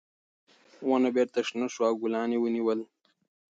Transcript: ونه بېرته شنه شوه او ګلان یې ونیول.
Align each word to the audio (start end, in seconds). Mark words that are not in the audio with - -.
ونه 0.87 1.09
بېرته 1.15 1.39
شنه 1.47 1.67
شوه 1.73 1.87
او 1.91 1.95
ګلان 2.01 2.29
یې 2.33 2.39
ونیول. 2.41 2.79